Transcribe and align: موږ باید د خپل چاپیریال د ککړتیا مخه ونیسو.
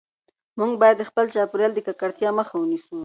موږ 0.59 0.71
باید 0.81 0.95
د 0.99 1.03
خپل 1.09 1.25
چاپیریال 1.33 1.71
د 1.75 1.79
ککړتیا 1.87 2.29
مخه 2.39 2.55
ونیسو. 2.59 2.97